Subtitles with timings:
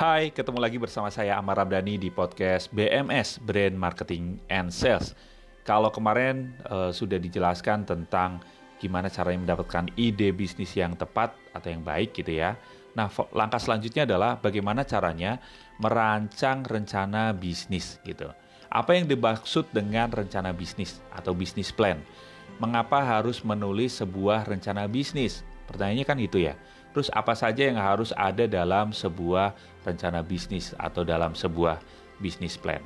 [0.00, 5.12] Hai, ketemu lagi bersama saya Amar Ramdhani di podcast BMS Brand Marketing and Sales.
[5.60, 8.40] Kalau kemarin uh, sudah dijelaskan tentang
[8.80, 12.56] gimana caranya mendapatkan ide bisnis yang tepat atau yang baik gitu ya.
[12.96, 15.36] Nah, langkah selanjutnya adalah bagaimana caranya
[15.76, 18.32] merancang rencana bisnis gitu.
[18.72, 22.00] Apa yang dimaksud dengan rencana bisnis atau bisnis plan?
[22.56, 25.44] Mengapa harus menulis sebuah rencana bisnis?
[25.68, 26.56] Pertanyaannya kan itu ya.
[26.90, 29.54] Terus apa saja yang harus ada dalam sebuah
[29.86, 31.78] rencana bisnis atau dalam sebuah
[32.18, 32.82] bisnis plan?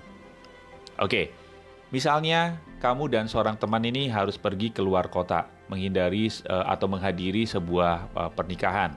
[1.01, 1.33] Oke,
[1.89, 7.49] misalnya kamu dan seorang teman ini harus pergi ke luar kota, menghindari uh, atau menghadiri
[7.49, 8.93] sebuah uh, pernikahan.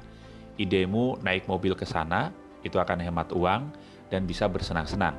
[0.59, 2.35] Idemu naik mobil ke sana,
[2.67, 3.71] itu akan hemat uang
[4.11, 5.15] dan bisa bersenang-senang.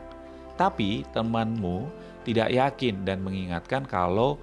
[0.60, 1.88] Tapi temanmu
[2.28, 4.36] tidak yakin dan mengingatkan kalau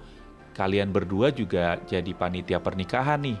[0.58, 3.38] kalian berdua juga jadi panitia pernikahan nih.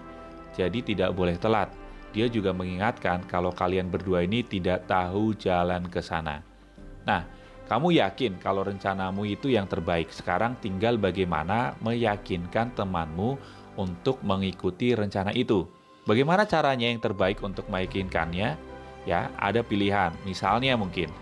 [0.54, 1.85] Jadi tidak boleh telat
[2.16, 6.40] dia juga mengingatkan kalau kalian berdua ini tidak tahu jalan ke sana.
[7.04, 7.28] Nah,
[7.68, 10.08] kamu yakin kalau rencanamu itu yang terbaik.
[10.08, 13.36] Sekarang tinggal bagaimana meyakinkan temanmu
[13.76, 15.68] untuk mengikuti rencana itu.
[16.08, 18.56] Bagaimana caranya yang terbaik untuk meyakinkannya?
[19.04, 20.16] Ya, ada pilihan.
[20.24, 21.12] Misalnya mungkin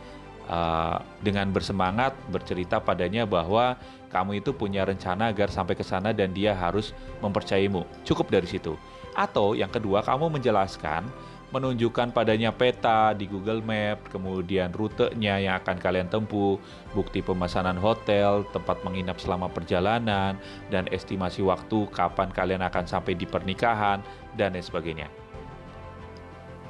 [0.47, 3.75] uh, dengan bersemangat bercerita padanya bahwa
[4.14, 7.83] kamu itu punya rencana agar sampai ke sana dan dia harus mempercayaimu.
[8.06, 8.79] Cukup dari situ.
[9.15, 11.07] Atau yang kedua, kamu menjelaskan,
[11.55, 16.59] menunjukkan padanya peta di Google Map, kemudian rutenya yang akan kalian tempuh,
[16.98, 20.35] bukti pemesanan hotel, tempat menginap selama perjalanan,
[20.67, 24.03] dan estimasi waktu kapan kalian akan sampai di pernikahan,
[24.35, 25.07] dan lain sebagainya.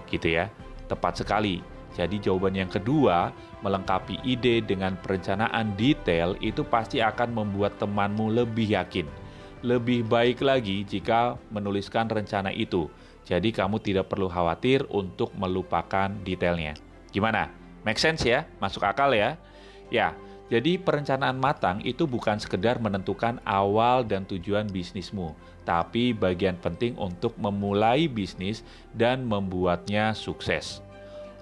[0.04, 0.52] Gitu ya,
[0.84, 1.64] tepat sekali.
[1.96, 3.32] Jadi jawaban yang kedua,
[3.64, 9.23] melengkapi ide dengan perencanaan detail itu pasti akan membuat temanmu lebih yakin
[9.64, 12.92] lebih baik lagi jika menuliskan rencana itu.
[13.24, 16.76] Jadi kamu tidak perlu khawatir untuk melupakan detailnya.
[17.08, 17.48] Gimana?
[17.80, 18.44] Make sense ya?
[18.60, 19.40] Masuk akal ya?
[19.88, 20.12] Ya,
[20.52, 25.32] jadi perencanaan matang itu bukan sekedar menentukan awal dan tujuan bisnismu,
[25.64, 28.60] tapi bagian penting untuk memulai bisnis
[28.92, 30.84] dan membuatnya sukses.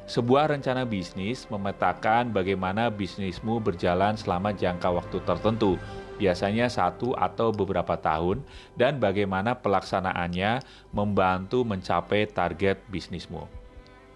[0.06, 5.78] Sebuah rencana bisnis memetakan bagaimana bisnismu berjalan selama jangka waktu tertentu,
[6.22, 8.46] biasanya satu atau beberapa tahun,
[8.78, 10.62] dan bagaimana pelaksanaannya
[10.94, 13.50] membantu mencapai target bisnismu.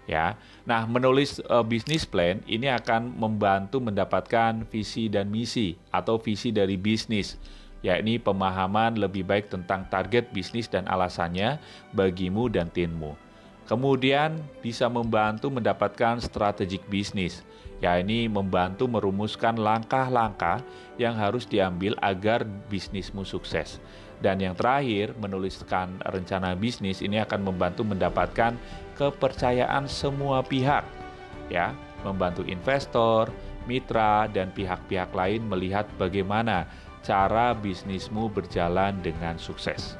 [0.07, 6.55] Ya, nah menulis uh, bisnis plan ini akan membantu mendapatkan visi dan misi atau visi
[6.55, 7.35] dari bisnis,
[7.83, 11.59] yakni pemahaman lebih baik tentang target bisnis dan alasannya
[11.91, 13.19] bagimu dan timmu.
[13.67, 17.43] Kemudian bisa membantu mendapatkan strategik bisnis,
[17.77, 20.61] yakni membantu merumuskan langkah-langkah
[20.97, 23.77] yang harus diambil agar bisnismu sukses.
[24.17, 28.57] Dan yang terakhir, menuliskan rencana bisnis ini akan membantu mendapatkan
[28.97, 30.81] kepercayaan semua pihak,
[31.53, 33.29] ya, membantu investor,
[33.69, 36.65] mitra, dan pihak-pihak lain melihat bagaimana
[37.05, 39.93] cara bisnismu berjalan dengan sukses.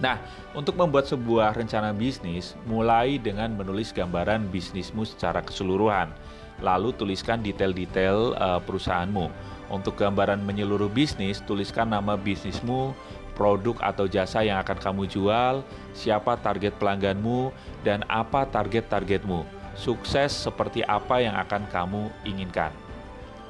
[0.00, 0.16] Nah,
[0.56, 6.10] untuk membuat sebuah rencana bisnis, mulai dengan menulis gambaran bisnismu secara keseluruhan.
[6.60, 9.30] Lalu tuliskan detail-detail uh, perusahaanmu.
[9.72, 12.92] Untuk gambaran menyeluruh bisnis, tuliskan nama bisnismu,
[13.32, 15.64] produk atau jasa yang akan kamu jual,
[15.96, 17.48] siapa target pelangganmu,
[17.80, 19.48] dan apa target-targetmu.
[19.72, 22.68] Sukses seperti apa yang akan kamu inginkan.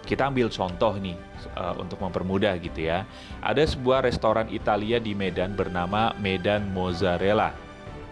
[0.02, 1.18] Kita ambil contoh nih
[1.58, 3.06] uh, untuk mempermudah gitu ya.
[3.42, 7.54] Ada sebuah restoran Italia di Medan bernama Medan Mozzarella.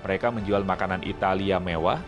[0.03, 1.99] Mereka menjual makanan Italia mewah.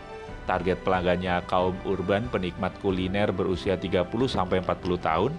[0.43, 5.31] Target pelanggannya kaum urban penikmat kuliner berusia 30 sampai 40 tahun.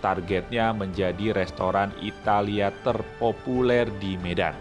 [0.00, 4.54] Targetnya menjadi restoran Italia terpopuler di Medan.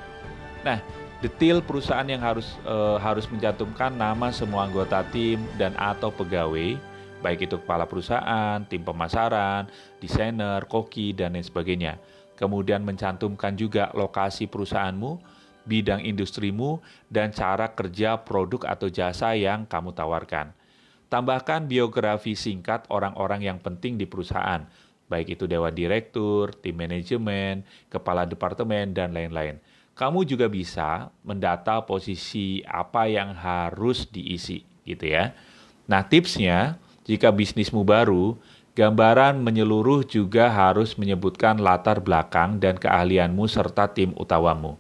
[0.64, 0.80] Nah,
[1.24, 6.96] detail perusahaan yang harus uh, harus mencantumkan nama semua anggota tim dan atau pegawai
[7.26, 9.66] baik itu kepala perusahaan, tim pemasaran,
[9.98, 11.98] desainer, koki, dan lain sebagainya.
[12.38, 15.18] Kemudian mencantumkan juga lokasi perusahaanmu,
[15.66, 20.54] bidang industrimu, dan cara kerja produk atau jasa yang kamu tawarkan.
[21.06, 24.66] Tambahkan biografi singkat orang-orang yang penting di perusahaan,
[25.06, 29.62] baik itu dewan direktur, tim manajemen, kepala departemen, dan lain-lain.
[29.96, 35.32] Kamu juga bisa mendata posisi apa yang harus diisi, gitu ya.
[35.86, 38.36] Nah, tipsnya jika bisnismu baru,
[38.76, 44.76] gambaran menyeluruh juga harus menyebutkan latar belakang dan keahlianmu serta tim utamamu.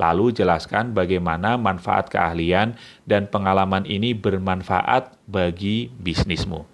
[0.00, 2.74] Lalu jelaskan bagaimana manfaat keahlian
[3.04, 6.64] dan pengalaman ini bermanfaat bagi bisnismu.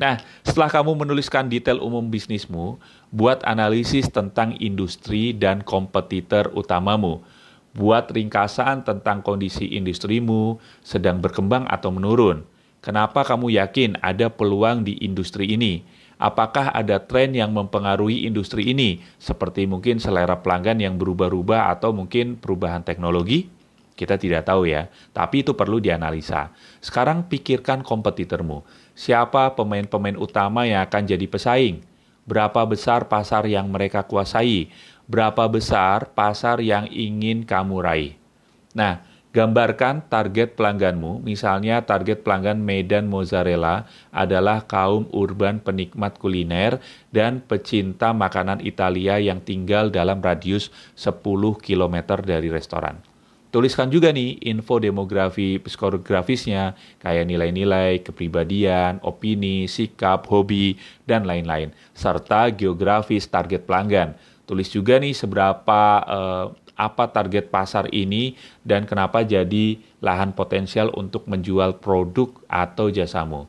[0.00, 0.16] Nah,
[0.46, 2.80] setelah kamu menuliskan detail umum bisnismu,
[3.12, 7.20] buat analisis tentang industri dan kompetitor utamamu.
[7.76, 12.42] Buat ringkasan tentang kondisi industrimu sedang berkembang atau menurun
[12.80, 15.84] Kenapa kamu yakin ada peluang di industri ini?
[16.20, 22.36] Apakah ada tren yang mempengaruhi industri ini, seperti mungkin selera pelanggan yang berubah-ubah atau mungkin
[22.36, 23.48] perubahan teknologi?
[23.96, 26.52] Kita tidak tahu ya, tapi itu perlu dianalisa.
[26.84, 28.60] Sekarang pikirkan kompetitormu.
[28.92, 31.80] Siapa pemain-pemain utama yang akan jadi pesaing?
[32.28, 34.68] Berapa besar pasar yang mereka kuasai?
[35.08, 38.12] Berapa besar pasar yang ingin kamu raih?
[38.76, 41.22] Nah, gambarkan target pelangganmu.
[41.22, 46.82] Misalnya target pelanggan Medan Mozzarella adalah kaum urban penikmat kuliner
[47.14, 51.22] dan pecinta makanan Italia yang tinggal dalam radius 10
[51.62, 52.98] km dari restoran.
[53.50, 61.74] Tuliskan juga nih info demografi psikografisnya, kayak nilai-nilai, kepribadian, opini, sikap, hobi, dan lain-lain.
[61.90, 64.14] Serta geografis target pelanggan.
[64.46, 66.46] Tulis juga nih seberapa eh,
[66.80, 73.44] apa target pasar ini dan kenapa jadi lahan potensial untuk menjual produk atau jasamu.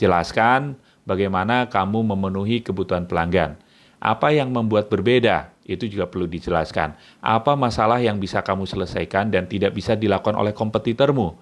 [0.00, 3.60] Jelaskan bagaimana kamu memenuhi kebutuhan pelanggan.
[4.00, 5.52] Apa yang membuat berbeda?
[5.64, 6.96] Itu juga perlu dijelaskan.
[7.24, 11.36] Apa masalah yang bisa kamu selesaikan dan tidak bisa dilakukan oleh kompetitormu?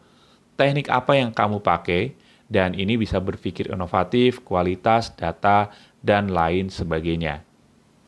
[0.54, 2.14] Teknik apa yang kamu pakai?
[2.46, 5.72] Dan ini bisa berpikir inovatif, kualitas, data,
[6.04, 7.40] dan lain sebagainya.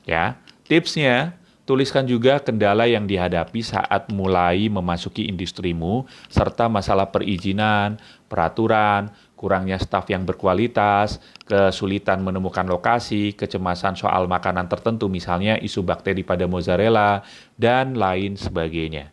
[0.04, 0.36] Ya,
[0.68, 1.32] tipsnya
[1.64, 7.96] tuliskan juga kendala yang dihadapi saat mulai memasuki industrimu, serta masalah perizinan,
[8.28, 16.24] peraturan, kurangnya staf yang berkualitas, kesulitan menemukan lokasi, kecemasan soal makanan tertentu misalnya isu bakteri
[16.24, 17.24] pada mozzarella,
[17.56, 19.12] dan lain sebagainya.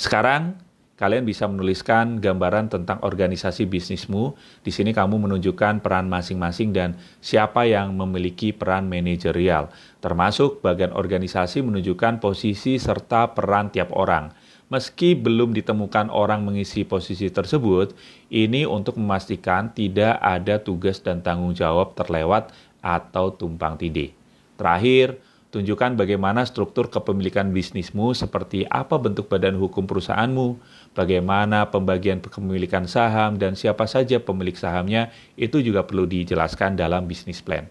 [0.00, 0.56] Sekarang,
[1.00, 4.36] kalian bisa menuliskan gambaran tentang organisasi bisnismu.
[4.60, 9.72] Di sini kamu menunjukkan peran masing-masing dan siapa yang memiliki peran manajerial,
[10.04, 14.28] termasuk bagian organisasi menunjukkan posisi serta peran tiap orang.
[14.68, 17.96] Meski belum ditemukan orang mengisi posisi tersebut,
[18.28, 22.52] ini untuk memastikan tidak ada tugas dan tanggung jawab terlewat
[22.84, 24.14] atau tumpang tindih.
[24.60, 25.16] Terakhir,
[25.50, 30.56] tunjukkan bagaimana struktur kepemilikan bisnismu seperti apa bentuk badan hukum perusahaanmu,
[30.94, 37.42] bagaimana pembagian kepemilikan saham, dan siapa saja pemilik sahamnya, itu juga perlu dijelaskan dalam bisnis
[37.42, 37.66] plan.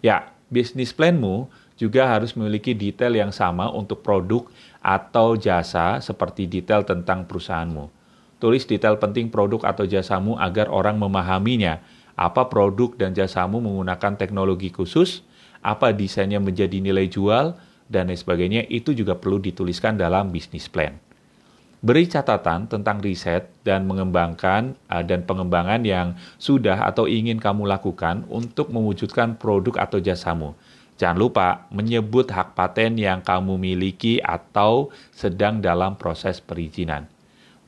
[0.00, 4.48] Ya, bisnis planmu juga harus memiliki detail yang sama untuk produk
[4.80, 7.92] atau jasa seperti detail tentang perusahaanmu.
[8.40, 11.84] Tulis detail penting produk atau jasamu agar orang memahaminya.
[12.16, 15.24] Apa produk dan jasamu menggunakan teknologi khusus,
[15.60, 17.56] apa desainnya menjadi nilai jual,
[17.90, 20.94] dan lain sebagainya, itu juga perlu dituliskan dalam bisnis plan.
[21.80, 28.28] Beri catatan tentang riset dan mengembangkan uh, dan pengembangan yang sudah atau ingin kamu lakukan
[28.28, 30.52] untuk mewujudkan produk atau jasamu.
[31.00, 37.08] Jangan lupa menyebut hak paten yang kamu miliki atau sedang dalam proses perizinan.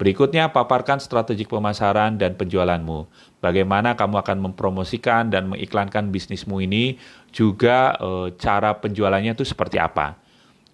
[0.03, 3.07] Berikutnya, paparkan strategi pemasaran dan penjualanmu.
[3.39, 6.99] Bagaimana kamu akan mempromosikan dan mengiklankan bisnismu ini,
[7.31, 10.19] juga e, cara penjualannya itu seperti apa.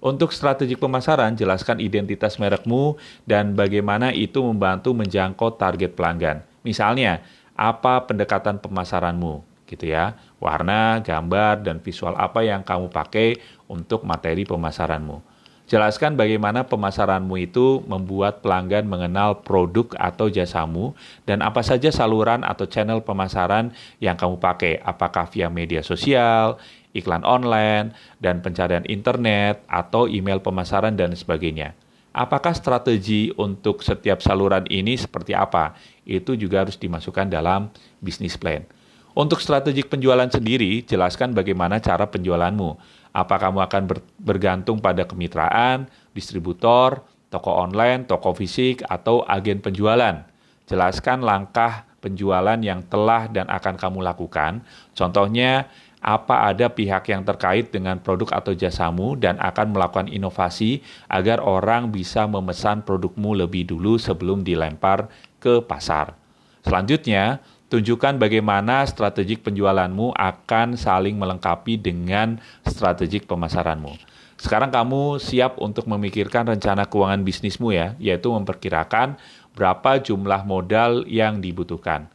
[0.00, 2.96] Untuk strategi pemasaran, jelaskan identitas merekmu
[3.28, 6.40] dan bagaimana itu membantu menjangkau target pelanggan.
[6.64, 7.20] Misalnya,
[7.52, 9.44] apa pendekatan pemasaranmu?
[9.68, 10.16] gitu ya.
[10.40, 13.36] Warna, gambar, dan visual apa yang kamu pakai
[13.68, 15.27] untuk materi pemasaranmu.
[15.68, 20.96] Jelaskan bagaimana pemasaranmu itu membuat pelanggan mengenal produk atau jasamu
[21.28, 26.56] dan apa saja saluran atau channel pemasaran yang kamu pakai, apakah via media sosial,
[26.96, 31.76] iklan online, dan pencarian internet, atau email pemasaran dan sebagainya.
[32.16, 35.76] Apakah strategi untuk setiap saluran ini seperti apa?
[36.08, 37.68] Itu juga harus dimasukkan dalam
[38.00, 38.64] bisnis plan.
[39.12, 42.97] Untuk strategi penjualan sendiri, jelaskan bagaimana cara penjualanmu.
[43.12, 50.24] Apa kamu akan ber, bergantung pada kemitraan, distributor, toko online, toko fisik, atau agen penjualan.
[50.68, 54.62] Jelaskan langkah penjualan yang telah dan akan kamu lakukan.
[54.94, 55.66] Contohnya,
[55.98, 60.78] apa ada pihak yang terkait dengan produk atau jasamu dan akan melakukan inovasi
[61.10, 65.10] agar orang bisa memesan produkmu lebih dulu sebelum dilempar
[65.42, 66.14] ke pasar.
[66.62, 73.92] Selanjutnya, Tunjukkan bagaimana strategik penjualanmu akan saling melengkapi dengan strategik pemasaranmu.
[74.40, 79.20] Sekarang kamu siap untuk memikirkan rencana keuangan bisnismu ya, yaitu memperkirakan
[79.52, 82.08] berapa jumlah modal yang dibutuhkan.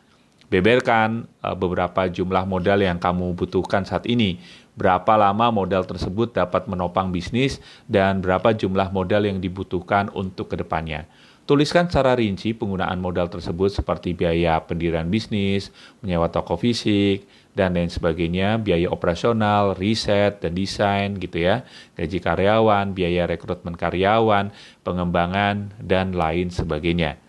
[0.49, 4.41] Beberkan e, beberapa jumlah modal yang kamu butuhkan saat ini,
[4.73, 10.57] berapa lama modal tersebut dapat menopang bisnis, dan berapa jumlah modal yang dibutuhkan untuk ke
[10.57, 11.05] depannya.
[11.43, 17.91] Tuliskan secara rinci penggunaan modal tersebut seperti biaya pendirian bisnis, menyewa toko fisik, dan lain
[17.91, 21.67] sebagainya, biaya operasional, riset, dan desain gitu ya,
[21.99, 24.55] gaji karyawan, biaya rekrutmen karyawan,
[24.87, 27.19] pengembangan, dan lain sebagainya.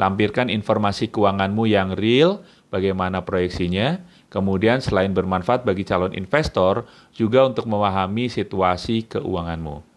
[0.00, 2.40] Lampirkan informasi keuanganmu yang real,
[2.72, 4.00] bagaimana proyeksinya.
[4.32, 9.89] Kemudian selain bermanfaat bagi calon investor, juga untuk memahami situasi keuanganmu.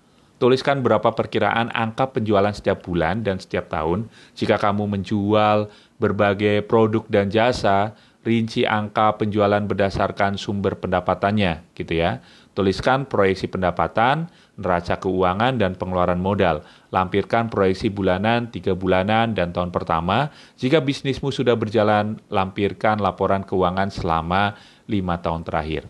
[0.43, 4.11] Tuliskan berapa perkiraan angka penjualan setiap bulan dan setiap tahun.
[4.35, 5.71] Jika kamu menjual
[6.03, 7.95] berbagai produk dan jasa,
[8.27, 12.19] rinci angka penjualan berdasarkan sumber pendapatannya, gitu ya.
[12.59, 14.27] Tuliskan proyeksi pendapatan,
[14.59, 16.67] neraca keuangan, dan pengeluaran modal.
[16.91, 20.27] Lampirkan proyeksi bulanan, tiga bulanan, dan tahun pertama.
[20.59, 24.59] Jika bisnismu sudah berjalan, lampirkan laporan keuangan selama
[24.91, 25.87] lima tahun terakhir.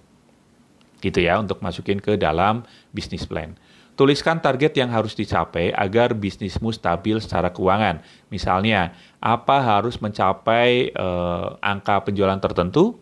[1.01, 2.62] Gitu ya, untuk masukin ke dalam
[2.93, 3.57] bisnis plan.
[3.93, 8.01] Tuliskan target yang harus dicapai agar bisnismu stabil secara keuangan.
[8.33, 12.97] Misalnya, apa harus mencapai eh, angka penjualan tertentu,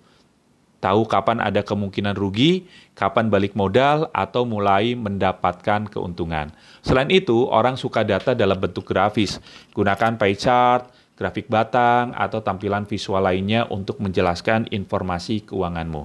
[0.83, 6.51] tahu kapan ada kemungkinan rugi, kapan balik modal, atau mulai mendapatkan keuntungan.
[6.83, 9.39] Selain itu, orang suka data dalam bentuk grafis.
[9.71, 16.03] Gunakan pie chart, grafik batang, atau tampilan visual lainnya untuk menjelaskan informasi keuanganmu.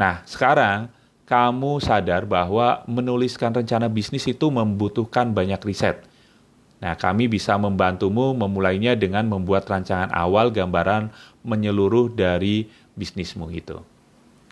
[0.00, 0.88] Nah, sekarang
[1.26, 6.06] kamu sadar bahwa menuliskan rencana bisnis itu membutuhkan banyak riset.
[6.78, 11.10] Nah, kami bisa membantumu memulainya dengan membuat rancangan awal gambaran
[11.42, 13.82] menyeluruh dari bisnismu itu.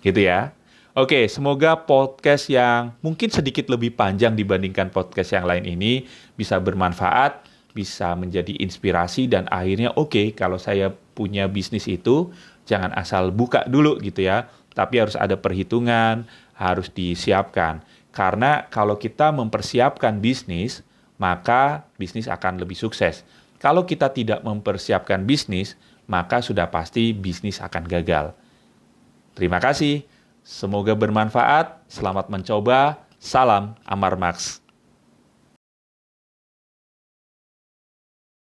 [0.03, 0.51] Gitu ya.
[0.95, 6.07] Oke, semoga podcast yang mungkin sedikit lebih panjang dibandingkan podcast yang lain ini
[6.39, 7.43] bisa bermanfaat,
[7.75, 12.31] bisa menjadi inspirasi dan akhirnya oke okay, kalau saya punya bisnis itu
[12.63, 17.83] jangan asal buka dulu gitu ya, tapi harus ada perhitungan, harus disiapkan.
[18.15, 20.87] Karena kalau kita mempersiapkan bisnis,
[21.19, 23.27] maka bisnis akan lebih sukses.
[23.59, 25.75] Kalau kita tidak mempersiapkan bisnis,
[26.07, 28.37] maka sudah pasti bisnis akan gagal.
[29.35, 30.07] Terima kasih.
[30.45, 31.81] Semoga bermanfaat.
[31.89, 33.03] Selamat mencoba.
[33.19, 34.64] Salam Amar Max.